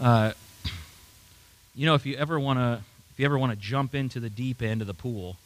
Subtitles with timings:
[0.00, 0.32] Uh,
[1.74, 2.80] you know, if you ever want to,
[3.12, 5.36] if you ever want to jump into the deep end of the pool,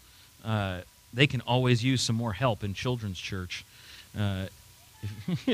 [0.45, 0.81] uh,
[1.13, 3.65] they can always use some more help in children's church.
[4.19, 4.47] Uh,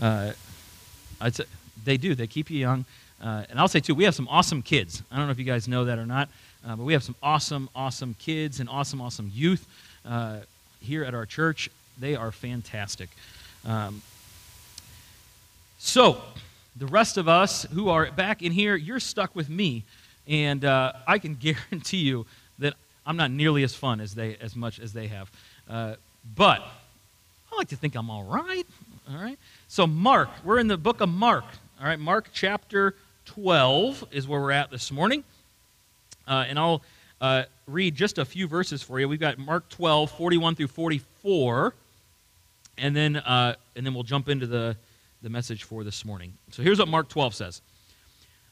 [0.00, 0.32] uh,
[1.30, 1.44] say
[1.84, 2.14] they do.
[2.14, 2.84] They keep you young.
[3.22, 5.02] Uh, and I'll say, too, we have some awesome kids.
[5.10, 6.28] I don't know if you guys know that or not,
[6.66, 9.66] uh, but we have some awesome, awesome kids and awesome, awesome youth
[10.06, 10.38] uh,
[10.80, 11.68] here at our church.
[11.98, 13.10] They are fantastic.
[13.66, 14.00] Um,
[15.82, 16.20] so,
[16.76, 19.82] the rest of us who are back in here, you're stuck with me.
[20.28, 22.26] And uh, I can guarantee you
[22.58, 22.74] that
[23.06, 25.30] I'm not nearly as fun as, they, as much as they have.
[25.70, 25.94] Uh,
[26.36, 28.66] but I like to think I'm all right.
[29.10, 29.38] All right.
[29.68, 31.44] So, Mark, we're in the book of Mark.
[31.80, 31.98] All right.
[31.98, 35.24] Mark chapter 12 is where we're at this morning.
[36.28, 36.82] Uh, and I'll
[37.22, 39.08] uh, read just a few verses for you.
[39.08, 41.72] We've got Mark 12, 41 through 44.
[42.76, 44.76] And then, uh, and then we'll jump into the,
[45.22, 46.34] the message for this morning.
[46.50, 47.62] So here's what Mark 12 says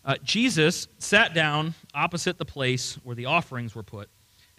[0.04, 4.08] uh, Jesus sat down opposite the place where the offerings were put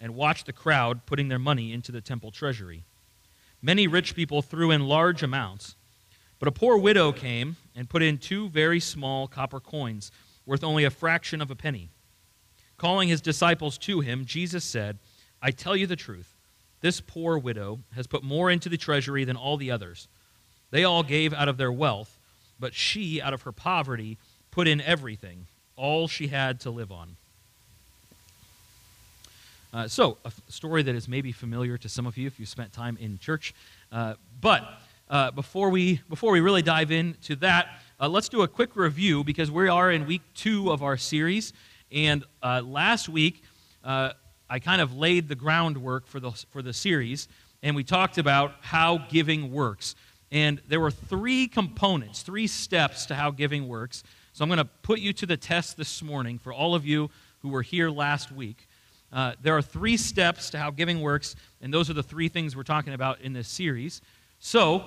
[0.00, 2.84] and watched the crowd putting their money into the temple treasury.
[3.62, 5.76] Many rich people threw in large amounts,
[6.38, 10.10] but a poor widow came and put in two very small copper coins
[10.46, 11.90] worth only a fraction of a penny.
[12.78, 14.98] Calling his disciples to him, Jesus said,
[15.42, 16.34] I tell you the truth.
[16.80, 20.08] This poor widow has put more into the treasury than all the others.
[20.70, 22.16] They all gave out of their wealth,
[22.58, 24.18] but she, out of her poverty,
[24.50, 25.46] put in everything,
[25.76, 27.16] all she had to live on.
[29.72, 32.46] Uh, so, a f- story that is maybe familiar to some of you if you
[32.46, 33.54] spent time in church.
[33.92, 34.64] Uh, but
[35.08, 39.22] uh, before, we, before we really dive into that, uh, let's do a quick review
[39.22, 41.52] because we are in week two of our series.
[41.92, 43.42] And uh, last week,
[43.84, 44.12] uh,
[44.48, 47.28] I kind of laid the groundwork for the, for the series,
[47.62, 49.94] and we talked about how giving works.
[50.32, 54.04] And there were three components, three steps to how giving works.
[54.32, 57.10] So I'm going to put you to the test this morning for all of you
[57.40, 58.68] who were here last week.
[59.12, 62.54] Uh, there are three steps to how giving works, and those are the three things
[62.54, 64.02] we're talking about in this series.
[64.38, 64.84] So,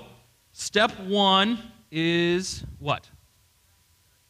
[0.53, 1.59] step one
[1.91, 3.09] is what?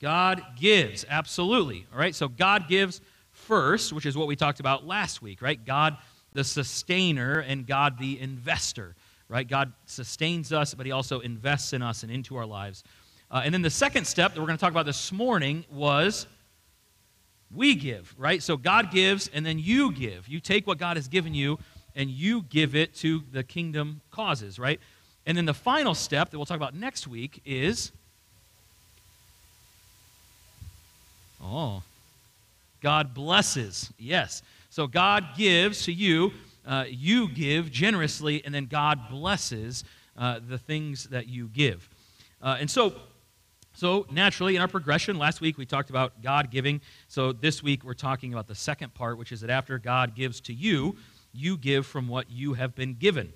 [0.01, 1.85] God gives, absolutely.
[1.93, 5.63] All right, so God gives first, which is what we talked about last week, right?
[5.63, 5.95] God,
[6.33, 8.95] the sustainer, and God, the investor,
[9.29, 9.47] right?
[9.47, 12.83] God sustains us, but He also invests in us and into our lives.
[13.31, 16.27] Uh, and then the second step that we're going to talk about this morning was
[17.53, 18.41] we give, right?
[18.41, 20.27] So God gives, and then you give.
[20.27, 21.59] You take what God has given you
[21.95, 24.79] and you give it to the kingdom causes, right?
[25.25, 27.91] And then the final step that we'll talk about next week is
[31.43, 31.83] Oh,
[32.81, 33.91] God blesses.
[33.99, 34.41] Yes.
[34.69, 36.31] So God gives to you,
[36.65, 39.83] uh, you give generously, and then God blesses
[40.17, 41.89] uh, the things that you give.
[42.41, 42.93] Uh, and so,
[43.73, 46.81] so naturally, in our progression, last week we talked about God giving.
[47.07, 50.39] So this week we're talking about the second part, which is that after God gives
[50.41, 50.95] to you,
[51.33, 53.33] you give from what you have been given.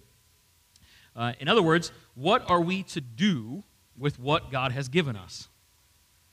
[1.16, 3.64] Uh, in other words, what are we to do
[3.98, 5.50] with what God has given us?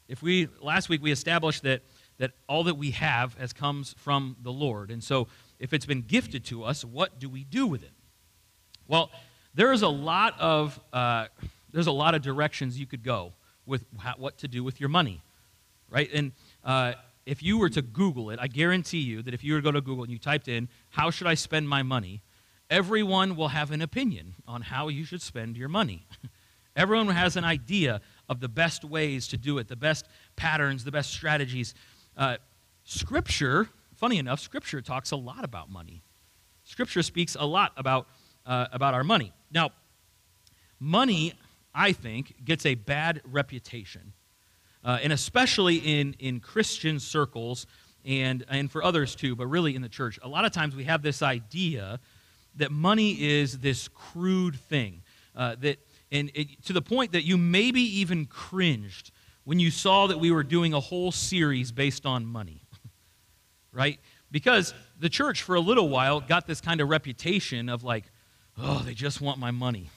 [0.07, 1.83] If we last week we established that
[2.19, 4.91] that all that we have has comes from the Lord.
[4.91, 5.27] And so
[5.59, 7.93] if it's been gifted to us, what do we do with it?
[8.89, 9.11] Well,
[9.55, 11.27] there is a lot of uh,
[11.73, 13.33] there's a lot of directions you could go
[13.67, 13.85] with
[14.17, 15.23] what to do with your money,
[15.91, 16.11] right?
[16.13, 16.33] And
[16.65, 16.95] uh,
[17.27, 19.73] if you were to Google it, I guarantee you that if you were to go
[19.73, 22.23] to Google and you typed in "How should I spend my money,"
[22.69, 26.07] everyone will have an opinion on how you should spend your money.
[26.77, 30.93] everyone has an idea of the best ways to do it, the best patterns, the
[30.93, 31.75] best strategies.
[32.17, 32.37] Uh,
[32.85, 33.69] scripture,
[34.05, 36.03] funny enough, Scripture talks a lot about money.
[36.65, 38.07] Scripture speaks a lot about,
[38.45, 39.33] uh, about our money.
[39.51, 39.71] Now,
[40.79, 41.33] money,
[41.75, 44.13] I think, gets a bad reputation,
[44.85, 47.67] uh, and especially in, in Christian circles
[48.05, 50.19] and, and for others too, but really in the church.
[50.23, 51.99] A lot of times we have this idea
[52.57, 55.01] that money is this crude thing,
[55.35, 55.79] uh, that
[56.13, 59.13] and it, to the point that you maybe even cringed
[59.45, 62.64] when you saw that we were doing a whole series based on money,
[63.75, 63.99] right?
[64.31, 68.05] Because the church, for a little while, got this kind of reputation of like,
[68.59, 69.91] oh, they just want my money,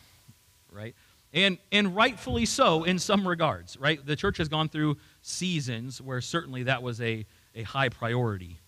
[0.72, 0.96] right?
[1.34, 4.04] And, and rightfully so in some regards, right?
[4.04, 7.26] The church has gone through seasons where certainly that was a,
[7.56, 8.60] a high priority.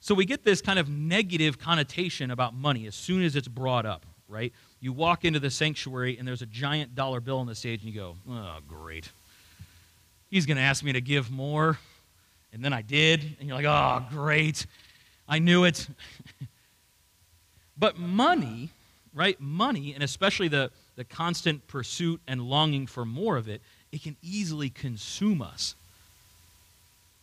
[0.00, 3.86] So we get this kind of negative connotation about money as soon as it's brought
[3.86, 4.52] up, right?
[4.80, 7.92] You walk into the sanctuary and there's a giant dollar bill on the stage and
[7.92, 9.08] you go, oh, great.
[10.28, 11.78] He's going to ask me to give more.
[12.54, 13.36] And then I did.
[13.38, 14.64] And you're like, oh, great.
[15.28, 15.88] I knew it.
[17.76, 18.70] but money,
[19.12, 19.38] right?
[19.40, 23.60] Money, and especially the, the constant pursuit and longing for more of it,
[23.90, 25.74] it can easily consume us.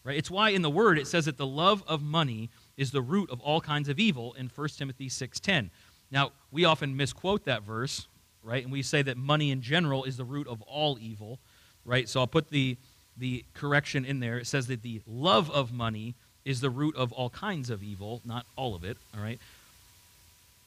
[0.04, 0.18] Right?
[0.18, 3.30] It's why in the word it says that the love of money is the root
[3.30, 5.70] of all kinds of evil in 1 Timothy 6:10.
[6.10, 8.08] Now, we often misquote that verse,
[8.44, 8.64] right?
[8.64, 11.40] And we say that money in general is the root of all evil,
[11.86, 12.10] right?
[12.10, 12.78] So I'll put the
[13.18, 14.38] the correction in there.
[14.38, 16.16] It says that the love of money
[16.46, 19.40] is the root of all kinds of evil, not all of it, all right?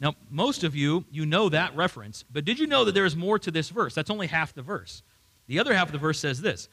[0.01, 3.17] Now, most of you, you know that reference, but did you know that there is
[3.17, 3.95] more to this verse?
[3.95, 5.03] That's only half the verse.
[5.47, 6.69] The other half of the verse says this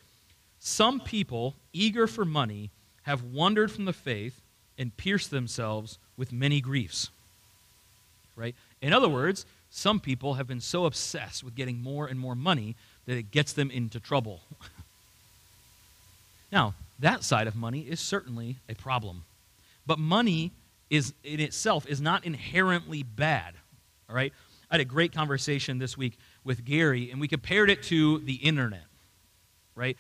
[0.60, 2.72] Some people, eager for money,
[3.04, 4.42] have wandered from the faith
[4.78, 7.10] and pierced themselves with many griefs.
[8.36, 8.56] Right?
[8.82, 12.76] In other words, some people have been so obsessed with getting more and more money
[13.06, 14.42] that it gets them into trouble.
[16.52, 19.24] now, that side of money is certainly a problem.
[19.86, 20.52] But money
[20.90, 23.54] is in itself is not inherently bad.
[24.10, 24.34] All right?
[24.70, 28.36] I had a great conversation this week with Gary, and we compared it to the
[28.36, 28.84] internet,
[29.76, 29.98] right?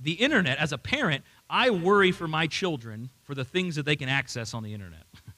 [0.00, 3.96] The internet, as a parent, I worry for my children for the things that they
[3.96, 5.04] can access on the internet.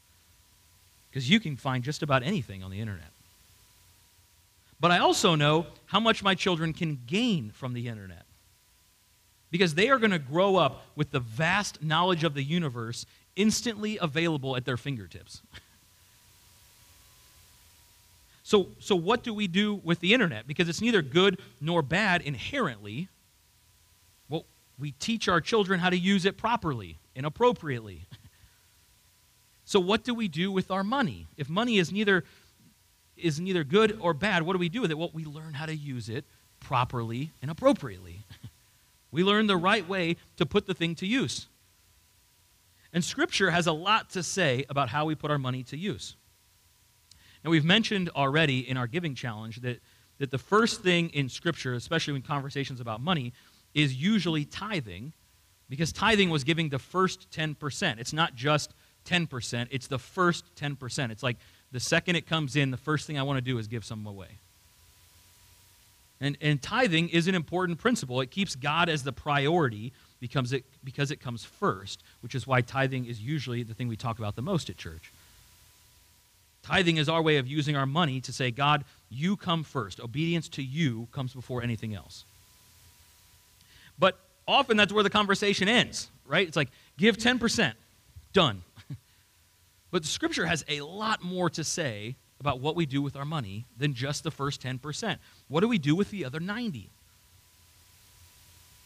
[1.10, 3.10] Because you can find just about anything on the internet.
[4.78, 8.22] But I also know how much my children can gain from the internet.
[9.50, 13.04] Because they are going to grow up with the vast knowledge of the universe
[13.36, 15.42] instantly available at their fingertips.
[18.42, 20.44] So, so what do we do with the internet?
[20.44, 23.06] Because it's neither good nor bad inherently.
[24.28, 24.44] Well,
[24.76, 28.06] we teach our children how to use it properly and appropriately.
[29.70, 31.28] So what do we do with our money?
[31.36, 32.24] If money is neither
[33.16, 34.98] is neither good or bad, what do we do with it?
[34.98, 36.24] Well, we learn how to use it
[36.58, 38.18] properly and appropriately.
[39.10, 41.48] we learn the right way to put the thing to use.
[42.92, 46.16] And Scripture has a lot to say about how we put our money to use.
[47.44, 49.80] Now, we've mentioned already in our giving challenge that,
[50.18, 53.32] that the first thing in Scripture, especially in conversations about money,
[53.74, 55.12] is usually tithing,
[55.68, 57.98] because tithing was giving the first 10%.
[57.98, 58.74] It's not just
[59.06, 61.10] 10%, it's the first 10%.
[61.10, 61.38] It's like
[61.72, 64.06] the second it comes in, the first thing I want to do is give some
[64.06, 64.40] away.
[66.20, 68.20] And, and tithing is an important principle.
[68.20, 72.60] It keeps God as the priority because it, because it comes first, which is why
[72.60, 75.12] tithing is usually the thing we talk about the most at church.
[76.62, 79.98] Tithing is our way of using our money to say, God, you come first.
[79.98, 82.24] Obedience to you comes before anything else.
[83.98, 86.46] But often that's where the conversation ends, right?
[86.46, 86.68] It's like,
[86.98, 87.72] give 10%,
[88.34, 88.62] done.
[89.90, 93.24] but the scripture has a lot more to say about what we do with our
[93.24, 95.18] money than just the first 10%.
[95.50, 96.88] What do we do with the other 90?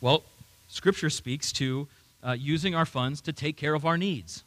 [0.01, 0.25] Well,
[0.67, 1.87] scripture speaks to
[2.27, 4.43] uh, using our funds to take care of our needs.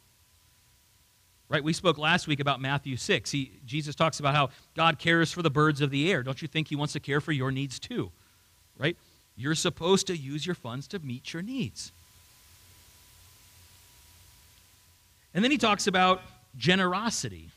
[1.48, 1.62] Right?
[1.62, 3.30] We spoke last week about Matthew 6.
[3.30, 6.22] He, Jesus talks about how God cares for the birds of the air.
[6.24, 8.10] Don't you think he wants to care for your needs too?
[8.76, 8.96] Right?
[9.36, 11.92] You're supposed to use your funds to meet your needs.
[15.32, 16.20] And then he talks about
[16.56, 17.50] generosity.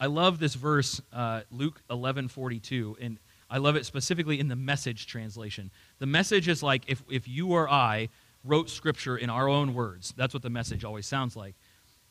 [0.00, 3.18] I love this verse, uh, Luke 11 42, and
[3.50, 5.70] I love it specifically in the message translation.
[5.98, 8.08] The message is like if, if you or I
[8.44, 10.14] wrote scripture in our own words.
[10.16, 11.54] That's what the message always sounds like.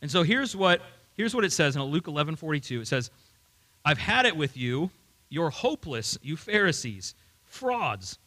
[0.01, 0.81] And so here's what,
[1.16, 2.81] here's what it says in Luke 11 42.
[2.81, 3.10] It says,
[3.86, 4.92] I've had it with you.
[5.30, 7.15] You're hopeless, you Pharisees,
[7.46, 8.17] frauds.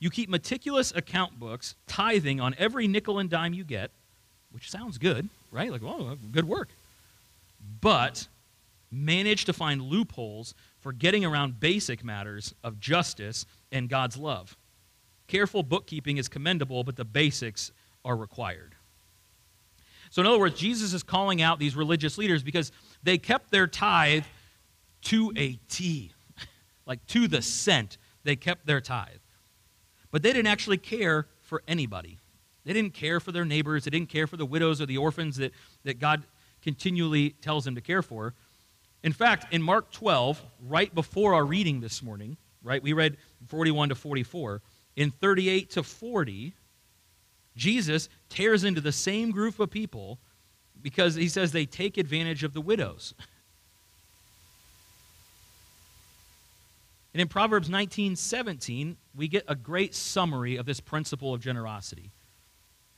[0.00, 3.90] You keep meticulous account books, tithing on every nickel and dime you get,
[4.52, 5.72] which sounds good, right?
[5.72, 6.68] Like, well, good work.
[7.80, 8.28] But
[8.90, 14.56] manage to find loopholes for getting around basic matters of justice and God's love.
[15.26, 17.72] Careful bookkeeping is commendable, but the basics
[18.04, 18.74] are required.
[20.10, 23.66] So, in other words, Jesus is calling out these religious leaders because they kept their
[23.66, 24.24] tithe
[25.02, 26.12] to a T,
[26.86, 27.98] like to the cent.
[28.24, 29.20] They kept their tithe.
[30.10, 32.18] But they didn't actually care for anybody.
[32.64, 33.84] They didn't care for their neighbors.
[33.84, 35.52] They didn't care for the widows or the orphans that,
[35.84, 36.24] that God
[36.62, 38.34] continually tells them to care for.
[39.02, 43.90] In fact, in Mark 12, right before our reading this morning, right, we read 41
[43.90, 44.60] to 44.
[44.96, 46.54] In 38 to 40,
[47.56, 50.18] Jesus tears into the same group of people
[50.80, 53.14] because he says they take advantage of the widows.
[57.14, 62.12] And in Proverbs 19 17, we get a great summary of this principle of generosity.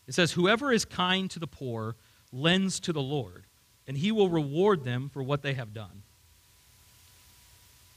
[0.07, 1.97] It says, Whoever is kind to the poor
[2.33, 3.47] lends to the Lord,
[3.91, 6.03] and he will reward them for what they have done.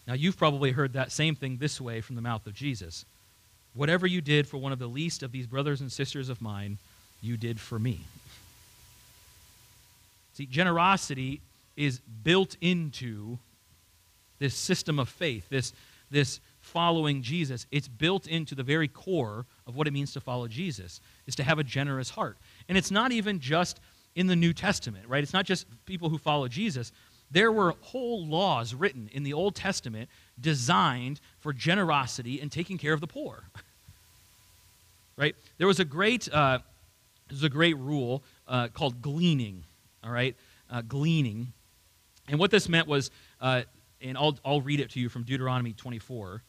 [0.08, 3.06] Now, you've probably heard that same thing this way from the mouth of Jesus.
[3.76, 6.80] Whatever you did for one of the least of these brothers and sisters of mine,
[7.22, 8.00] you did for me.
[10.34, 11.42] See, generosity
[11.78, 13.38] is built into
[14.40, 15.74] this system of faith, this,
[16.10, 20.48] this following Jesus, it's built into the very core of what it means to follow
[20.48, 22.38] Jesus, is to have a generous heart.
[22.68, 23.80] And it's not even just
[24.16, 25.24] in the New Testament, right?
[25.24, 26.92] It's not just people who follow Jesus.
[27.32, 32.94] There were whole laws written in the Old Testament designed for generosity and taking care
[32.94, 33.44] of the poor.
[35.18, 35.36] right?
[35.58, 36.60] There was a great, uh,
[37.30, 39.64] there's a great rule uh, called gleaning.
[40.04, 40.36] All right,
[40.70, 41.54] uh, gleaning,
[42.28, 43.62] and what this meant was, uh,
[44.02, 46.42] and I'll I'll read it to you from Deuteronomy 24,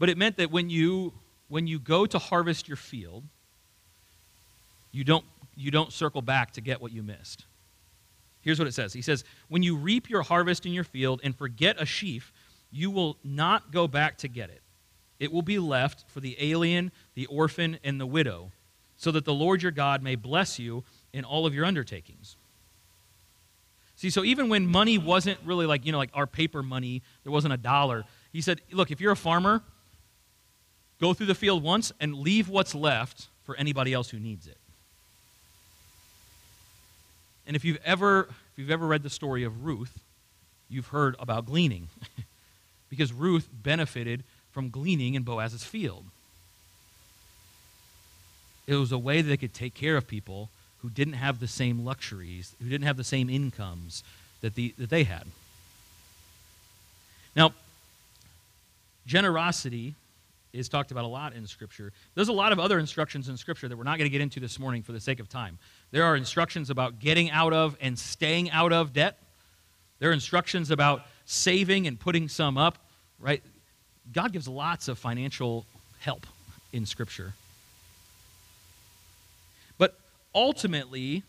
[0.00, 1.12] but it meant that when you
[1.48, 3.22] when you go to harvest your field,
[4.90, 5.24] you don't
[5.56, 7.44] you don't circle back to get what you missed.
[8.40, 8.92] Here's what it says.
[8.92, 12.32] He says, "When you reap your harvest in your field and forget a sheaf,
[12.70, 14.62] you will not go back to get it.
[15.20, 18.50] It will be left for the alien, the orphan, and the widow,
[18.96, 20.82] so that the Lord your God may bless you
[21.12, 22.36] in all of your undertakings.
[23.94, 27.30] See, so even when money wasn't really like, you know, like our paper money, there
[27.30, 29.62] wasn't a dollar, he said, look, if you're a farmer,
[31.00, 34.58] go through the field once and leave what's left for anybody else who needs it.
[37.46, 40.00] And if you've ever if you've ever read the story of Ruth,
[40.68, 41.88] you've heard about gleaning.
[42.90, 46.04] because Ruth benefited from gleaning in Boaz's field.
[48.66, 50.50] It was a way that they could take care of people
[50.82, 54.04] who didn't have the same luxuries, who didn't have the same incomes
[54.42, 55.24] that, the, that they had.
[57.34, 57.54] Now,
[59.06, 59.94] generosity
[60.52, 61.92] is talked about a lot in Scripture.
[62.14, 64.38] There's a lot of other instructions in Scripture that we're not going to get into
[64.38, 65.58] this morning for the sake of time.
[65.90, 69.18] There are instructions about getting out of and staying out of debt.
[69.98, 72.78] There are instructions about saving and putting some up,
[73.18, 73.42] right?
[74.12, 75.64] God gives lots of financial
[76.00, 76.26] help
[76.72, 77.32] in Scripture.
[79.78, 79.98] But
[80.34, 81.22] ultimately,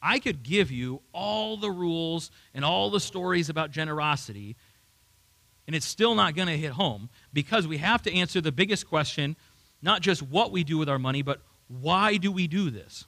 [0.00, 4.54] I could give you all the rules and all the stories about generosity,
[5.68, 8.88] and it's still not going to hit home because we have to answer the biggest
[8.88, 9.36] question
[9.80, 13.04] not just what we do with our money, but why do we do this?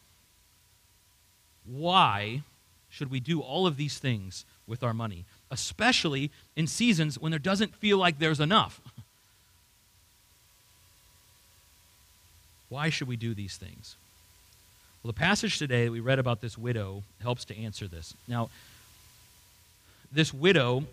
[1.65, 2.43] Why
[2.89, 7.41] should we do all of these things with our money, especially in seasons when there
[7.41, 8.81] doesn't feel like there's enough?
[12.69, 13.97] Why should we do these things?
[15.03, 18.15] Well, the passage today that we read about this widow helps to answer this.
[18.29, 18.49] Now,
[20.13, 20.85] this widow,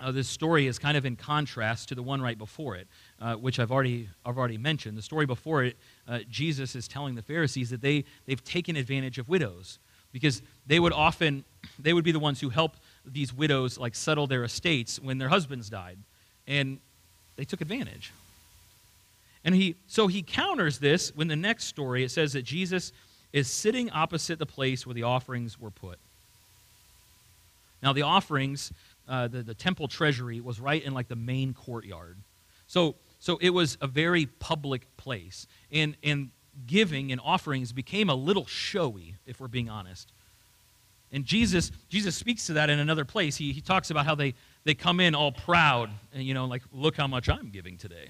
[0.00, 2.88] uh, this story is kind of in contrast to the one right before it,
[3.20, 4.98] uh, which I've already, I've already mentioned.
[4.98, 5.76] The story before it,
[6.08, 9.78] uh, Jesus is telling the Pharisees that they, they've taken advantage of widows
[10.12, 11.44] because they would often,
[11.78, 15.28] they would be the ones who help these widows like settle their estates when their
[15.28, 15.98] husbands died.
[16.46, 16.78] And
[17.36, 18.12] they took advantage.
[19.44, 22.92] And he, so he counters this when the next story it says that Jesus
[23.32, 25.98] is sitting opposite the place where the offerings were put.
[27.82, 28.72] Now, the offerings,
[29.08, 32.16] uh, the, the temple treasury, was right in like the main courtyard.
[32.66, 35.46] So, so it was a very public place.
[35.72, 36.30] And, and
[36.66, 40.10] giving and offerings became a little showy, if we're being honest.
[41.12, 43.36] And Jesus, Jesus speaks to that in another place.
[43.36, 44.34] He, he talks about how they,
[44.64, 48.08] they come in all proud and, you know, like, look how much I'm giving today.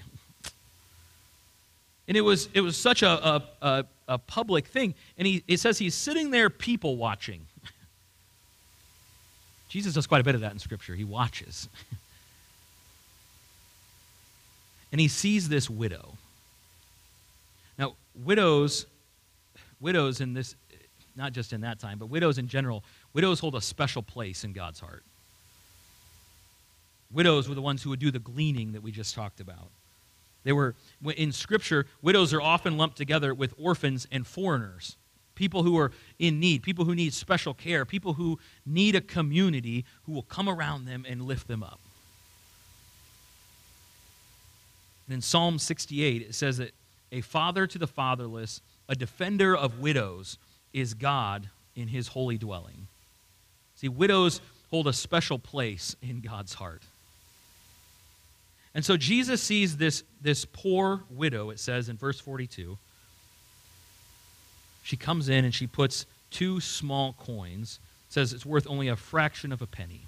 [2.07, 4.95] And it was, it was such a, a, a, a public thing.
[5.17, 7.47] And he, it says he's sitting there people watching.
[9.75, 10.95] Jesus does quite a bit of that in Scripture.
[10.95, 11.67] He watches.
[14.93, 16.13] and he sees this widow.
[17.77, 18.85] Now, widows,
[19.81, 20.55] widows in this,
[21.17, 24.53] not just in that time, but widows in general, widows hold a special place in
[24.53, 25.03] God's heart.
[27.11, 29.67] Widows were the ones who would do the gleaning that we just talked about.
[30.45, 30.73] They were,
[31.17, 34.95] in Scripture, widows are often lumped together with orphans and foreigners,
[35.35, 39.85] people who are in need, people who need special care, people who need a community
[40.05, 41.79] who will come around them and lift them up.
[45.07, 46.71] And in Psalm 68, it says that
[47.11, 50.37] a father to the fatherless, a defender of widows,
[50.73, 52.87] is God in his holy dwelling.
[53.75, 56.81] See, widows hold a special place in God's heart.
[58.73, 62.77] And so Jesus sees this, this poor widow, it says in verse 42.
[64.85, 67.79] She comes in and she puts two small coins.
[68.07, 70.01] Says it's worth only a fraction of a penny.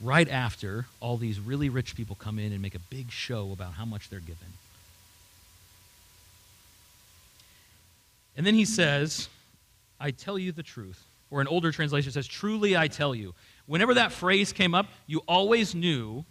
[0.00, 3.74] Right after all these really rich people come in and make a big show about
[3.74, 4.48] how much they're given.
[8.36, 9.28] And then he says,
[10.00, 11.04] I tell you the truth.
[11.30, 13.32] Or an older translation says, Truly I tell you
[13.66, 16.24] whenever that phrase came up, you always knew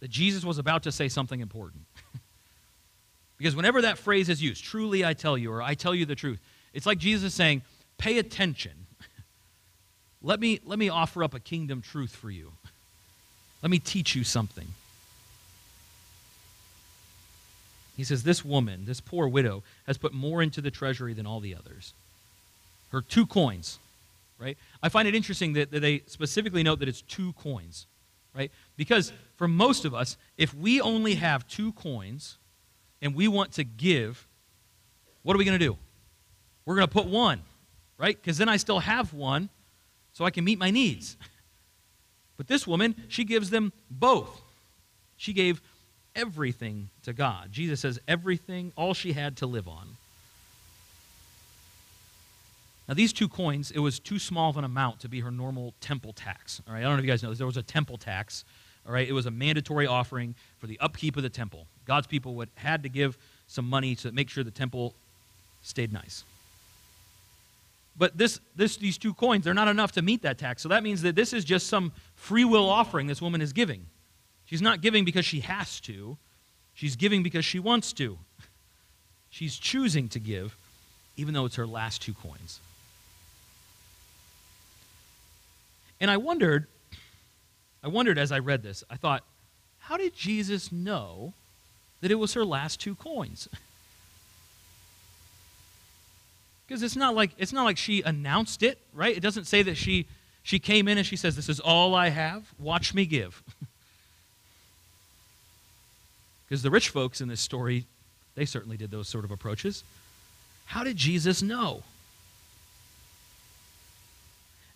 [0.00, 1.82] that Jesus was about to say something important.
[3.44, 6.14] because whenever that phrase is used, truly I tell you, or I tell you the
[6.14, 6.40] truth,
[6.72, 7.60] it's like Jesus saying,
[7.98, 8.72] pay attention.
[10.22, 12.52] let me, let me offer up a kingdom truth for you.
[13.60, 14.68] Let me teach you something.
[17.98, 21.40] He says, This woman, this poor widow, has put more into the treasury than all
[21.40, 21.92] the others.
[22.92, 23.78] Her two coins,
[24.38, 24.56] right?
[24.82, 27.84] I find it interesting that, that they specifically note that it's two coins,
[28.34, 28.50] right?
[28.78, 32.38] Because for most of us, if we only have two coins
[33.04, 34.26] and we want to give,
[35.22, 35.76] what are we going to do?
[36.64, 37.42] We're going to put one,
[37.98, 38.20] right?
[38.20, 39.50] Because then I still have one
[40.12, 41.16] so I can meet my needs.
[42.36, 44.42] But this woman, she gives them both.
[45.16, 45.62] She gave
[46.16, 47.52] everything to God.
[47.52, 49.86] Jesus says everything, all she had to live on.
[52.88, 55.74] Now, these two coins, it was too small of an amount to be her normal
[55.80, 56.60] temple tax.
[56.66, 57.38] All right, I don't know if you guys know this.
[57.38, 58.44] There was a temple tax.
[58.84, 61.68] All right, it was a mandatory offering for the upkeep of the temple.
[61.86, 64.94] God's people would had to give some money to make sure the temple
[65.62, 66.24] stayed nice.
[67.96, 70.62] But this, this, these two coins, they're not enough to meet that tax.
[70.62, 73.86] So that means that this is just some free will offering this woman is giving.
[74.46, 76.16] She's not giving because she has to,
[76.74, 78.18] she's giving because she wants to.
[79.30, 80.56] She's choosing to give,
[81.16, 82.60] even though it's her last two coins.
[86.00, 86.66] And I wondered,
[87.82, 89.24] I wondered as I read this, I thought,
[89.78, 91.32] how did Jesus know
[92.04, 93.48] that it was her last two coins?
[96.66, 99.14] Because it's not like it's not like she announced it, right?
[99.14, 100.06] It doesn't say that she
[100.42, 102.54] she came in and she says, This is all I have.
[102.58, 103.42] Watch me give.
[106.46, 107.86] Because the rich folks in this story,
[108.34, 109.82] they certainly did those sort of approaches.
[110.66, 111.82] How did Jesus know?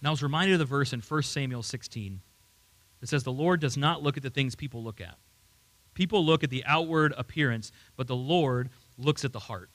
[0.00, 2.20] And I was reminded of the verse in 1 Samuel 16
[3.00, 5.16] that says, The Lord does not look at the things people look at.
[5.99, 8.69] People look at the outward appearance, but the Lord
[9.00, 9.69] looks at the heart.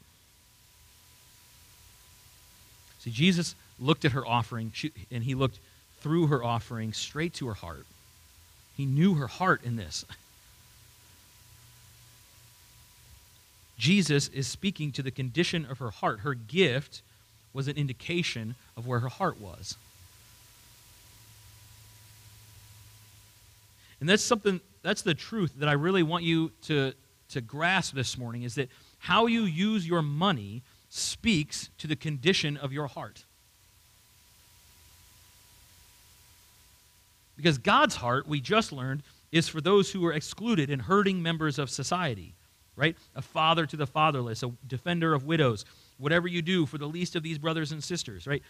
[2.99, 4.71] See, Jesus looked at her offering,
[5.11, 5.59] and he looked
[5.99, 7.85] through her offering straight to her heart.
[8.77, 10.05] He knew her heart in this.
[13.77, 16.21] Jesus is speaking to the condition of her heart.
[16.21, 17.01] Her gift
[17.51, 19.75] was an indication of where her heart was.
[23.99, 26.93] And that's something, that's the truth that I really want you to,
[27.29, 28.69] to grasp this morning is that
[28.99, 33.25] how you use your money speaks to the condition of your heart.
[37.35, 41.57] Because God's heart, we just learned, is for those who are excluded and hurting members
[41.57, 42.35] of society,
[42.75, 42.95] right?
[43.15, 45.65] A father to the fatherless, a defender of widows,
[45.97, 48.43] whatever you do for the least of these brothers and sisters, right?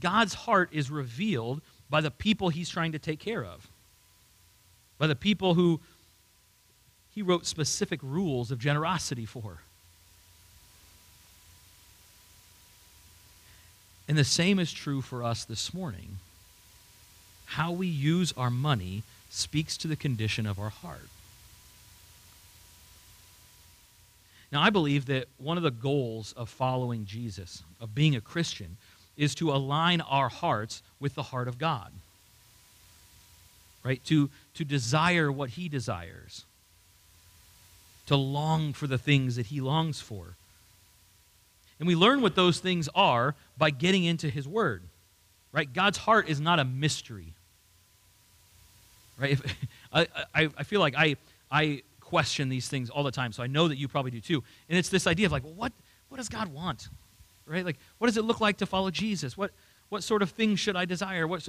[0.00, 3.69] God's heart is revealed by the people he's trying to take care of,
[5.00, 5.80] by the people who
[7.14, 9.62] he wrote specific rules of generosity for.
[14.06, 16.18] And the same is true for us this morning.
[17.46, 21.08] How we use our money speaks to the condition of our heart.
[24.52, 28.76] Now, I believe that one of the goals of following Jesus, of being a Christian,
[29.16, 31.90] is to align our hearts with the heart of God.
[33.82, 34.04] Right?
[34.06, 36.44] To, to desire what He desires,
[38.06, 40.36] to long for the things that He longs for.
[41.78, 44.82] And we learn what those things are by getting into His Word.
[45.52, 45.72] Right?
[45.72, 47.32] God's heart is not a mystery.
[49.18, 49.32] Right?
[49.32, 49.56] If,
[49.92, 51.16] I, I, I feel like I,
[51.50, 54.42] I question these things all the time, so I know that you probably do too.
[54.68, 55.72] And it's this idea of like, well, what,
[56.08, 56.88] what does God want?
[57.46, 57.64] Right?
[57.64, 59.36] Like, what does it look like to follow Jesus?
[59.36, 59.52] What,
[59.88, 61.26] what sort of things should I desire?
[61.26, 61.48] What,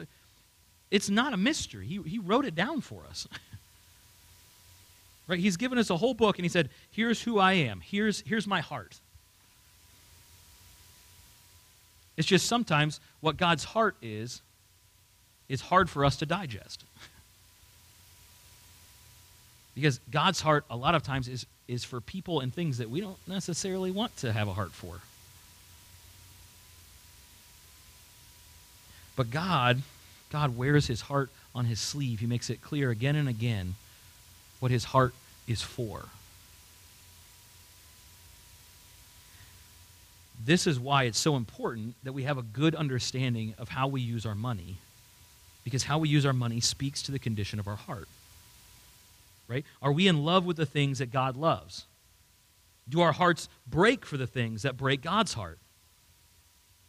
[0.91, 1.88] it's not a mystery.
[1.88, 3.27] He, he wrote it down for us.
[5.27, 5.39] right?
[5.39, 7.82] He's given us a whole book, and he said, here's who I am.
[7.82, 8.99] Here's, here's my heart.
[12.17, 14.41] It's just sometimes what God's heart is,
[15.47, 16.84] is hard for us to digest.
[19.75, 22.99] because God's heart, a lot of times, is, is for people and things that we
[22.99, 24.99] don't necessarily want to have a heart for.
[29.15, 29.82] But God,
[30.32, 32.22] God wears his heart on his sleeve.
[32.22, 33.76] He makes it clear again and again
[34.60, 35.13] what his heart
[35.48, 36.06] is for.
[40.44, 44.02] This is why it's so important that we have a good understanding of how we
[44.02, 44.78] use our money,
[45.63, 48.08] because how we use our money speaks to the condition of our heart.
[49.48, 49.65] Right?
[49.82, 51.86] Are we in love with the things that God loves?
[52.89, 55.60] Do our hearts break for the things that break God's heart?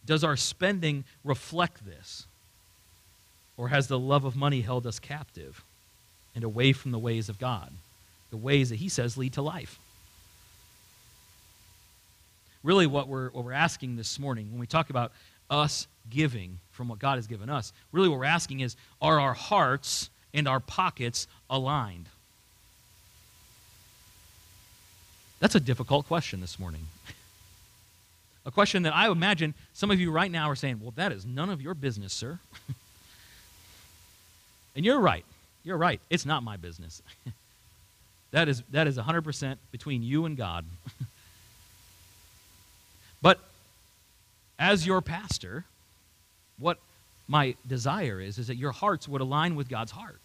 [0.05, 2.27] Does our spending reflect this?
[3.57, 5.63] Or has the love of money held us captive
[6.35, 7.71] and away from the ways of God,
[8.31, 9.79] the ways that He says lead to life?
[12.63, 15.13] really what we're, what we're asking this morning when we talk about
[15.51, 17.73] us giving from what God has given us.
[17.91, 22.07] Really, what we're asking is are our hearts and our pockets aligned?
[25.41, 26.87] That's a difficult question this morning.
[28.47, 31.27] a question that I imagine some of you right now are saying, well, that is
[31.27, 32.39] none of your business, sir.
[34.75, 35.25] and you're right.
[35.65, 36.01] You're right.
[36.11, 37.03] It's not my business.
[38.31, 40.65] that is that is 100% between you and God.
[43.23, 43.39] but
[44.59, 45.65] as your pastor,
[46.59, 46.79] what
[47.29, 50.19] my desire is is that your hearts would align with God's heart.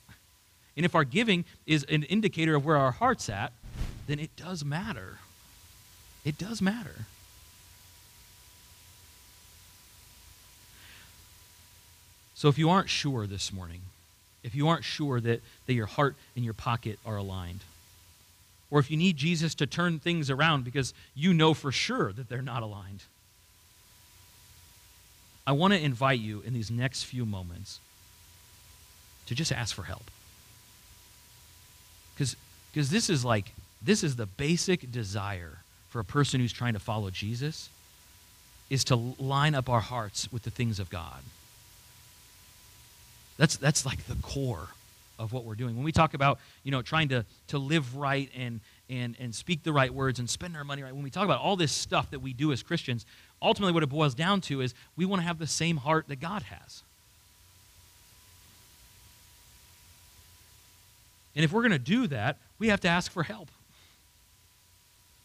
[0.76, 3.52] And if our giving is an indicator of where our heart's at,
[4.06, 5.18] then it does matter.
[6.24, 7.06] It does matter.
[12.36, 13.82] So if you aren't sure this morning,
[14.48, 17.60] if you aren't sure that, that your heart and your pocket are aligned,
[18.72, 22.30] or if you need Jesus to turn things around because you know for sure that
[22.30, 23.04] they're not aligned,
[25.46, 27.80] I want to invite you in these next few moments
[29.28, 30.10] to just ask for help.
[32.16, 36.80] Because this is like, this is the basic desire for a person who's trying to
[36.80, 37.70] follow Jesus
[38.70, 41.22] is to line up our hearts with the things of God.
[43.38, 44.68] That's, that's like the core
[45.20, 45.76] of what we're doing.
[45.76, 49.64] When we talk about, you know, trying to, to live right and, and, and speak
[49.64, 52.12] the right words and spend our money right, when we talk about all this stuff
[52.12, 53.06] that we do as Christians,
[53.42, 56.20] ultimately what it boils down to is we want to have the same heart that
[56.20, 56.84] God has.
[61.36, 63.50] And if we're going to do that, we have to ask for help.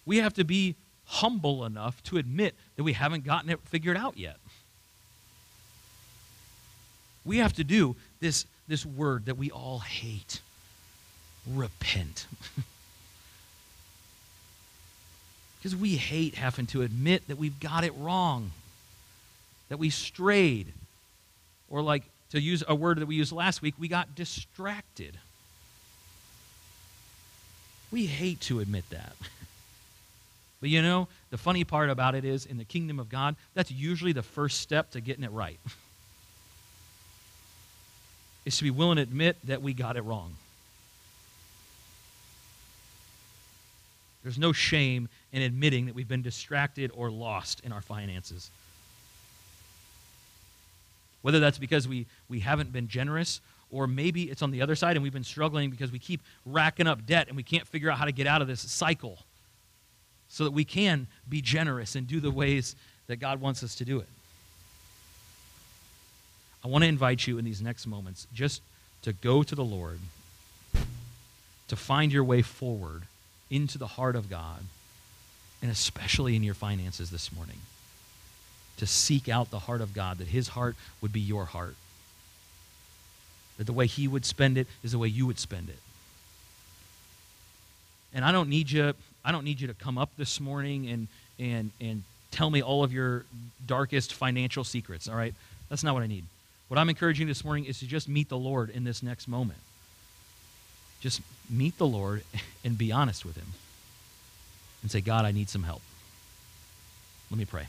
[0.05, 4.19] We have to be humble enough to admit that we haven't gotten it figured out
[4.19, 4.37] yet.
[7.25, 10.41] We have to do this, this word that we all hate
[11.47, 12.27] repent.
[15.59, 18.51] Because we hate having to admit that we've got it wrong,
[19.69, 20.73] that we strayed,
[21.71, 25.17] or like to use a word that we used last week, we got distracted.
[27.93, 29.15] We hate to admit that.
[30.61, 33.73] But you know, the funny part about it is in the kingdom of God, that's
[33.73, 35.59] usually the first step to getting it right.
[38.45, 40.35] is to be willing to admit that we got it wrong.
[44.23, 48.51] There's no shame in admitting that we've been distracted or lost in our finances.
[51.23, 54.97] Whether that's because we, we haven't been generous, or maybe it's on the other side
[54.97, 57.99] and we've been struggling because we keep racking up debt and we can't figure out
[57.99, 59.19] how to get out of this cycle
[60.29, 62.77] so that we can be generous and do the ways
[63.07, 64.07] that God wants us to do it.
[66.65, 68.63] I want to invite you in these next moments just
[69.03, 69.99] to go to the Lord,
[71.69, 73.03] to find your way forward
[73.51, 74.61] into the heart of God,
[75.61, 77.59] and especially in your finances this morning,
[78.77, 81.75] to seek out the heart of God, that His heart would be your heart.
[83.59, 85.79] That the way He would spend it is the way you would spend it.
[88.15, 88.95] And I don't need you
[89.25, 92.83] I don't need you to come up this morning and, and, and tell me all
[92.83, 93.25] of your
[93.67, 95.35] darkest financial secrets, all right?
[95.69, 96.25] That's not what I need.
[96.73, 99.59] What I'm encouraging this morning is to just meet the Lord in this next moment.
[101.03, 102.25] Just meet the Lord
[102.65, 103.49] and be honest with Him
[104.81, 105.83] and say, God, I need some help.
[107.31, 107.67] Let me pray.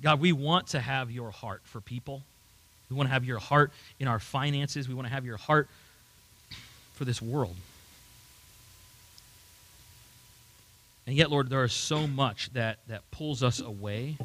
[0.00, 2.22] God, we want to have your heart for people.
[2.88, 4.88] We want to have your heart in our finances.
[4.88, 5.68] We want to have your heart
[6.92, 7.56] for this world.
[11.08, 14.18] And yet, Lord, there is so much that, that pulls us away.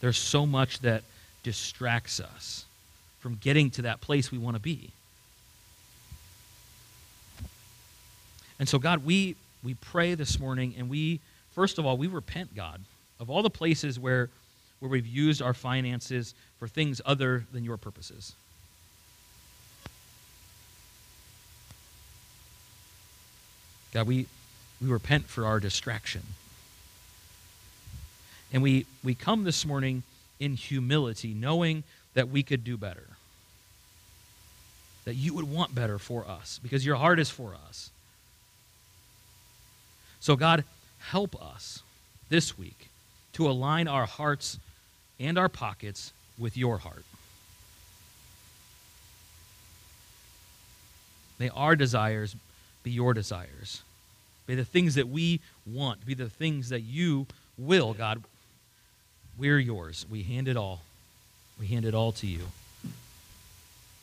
[0.00, 1.02] There's so much that
[1.42, 2.64] distracts us
[3.20, 4.90] from getting to that place we want to be.
[8.58, 11.20] And so, God, we, we pray this morning and we,
[11.52, 12.80] first of all, we repent, God,
[13.18, 14.28] of all the places where,
[14.80, 18.34] where we've used our finances for things other than your purposes.
[23.92, 24.26] God, we,
[24.80, 26.22] we repent for our distraction.
[28.52, 30.02] And we, we come this morning
[30.38, 31.84] in humility, knowing
[32.14, 33.06] that we could do better.
[35.04, 37.90] That you would want better for us because your heart is for us.
[40.20, 40.64] So, God,
[40.98, 41.82] help us
[42.28, 42.88] this week
[43.34, 44.58] to align our hearts
[45.18, 47.04] and our pockets with your heart.
[51.38, 52.36] May our desires
[52.82, 53.82] be your desires.
[54.46, 58.22] May the things that we want be the things that you will, God.
[59.38, 60.06] We're yours.
[60.10, 60.82] We hand it all.
[61.58, 62.42] We hand it all to you.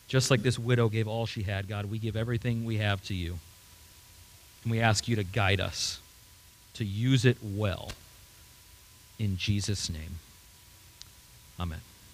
[0.08, 3.14] Just like this widow gave all she had, God, we give everything we have to
[3.14, 3.40] you.
[4.64, 6.00] And we ask you to guide us,
[6.76, 7.92] to use it well,
[9.20, 10.20] In Jesus' name,
[11.60, 11.80] amen.